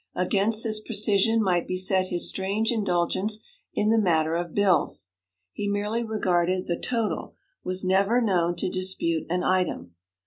Against 0.15 0.63
this 0.63 0.79
precision 0.79 1.43
might 1.43 1.67
be 1.67 1.75
set 1.77 2.07
his 2.07 2.27
strange 2.27 2.71
indulgence 2.71 3.43
in 3.75 3.91
the 3.91 4.01
matter 4.01 4.33
of 4.33 4.55
bills; 4.55 5.09
he 5.53 5.67
merely 5.69 6.03
regarded 6.03 6.65
the 6.65 6.79
total, 6.79 7.35
was 7.63 7.85
never 7.85 8.19
known 8.19 8.55
to 8.55 8.67
dispute 8.67 9.27
an 9.29 9.43
item. 9.43 9.93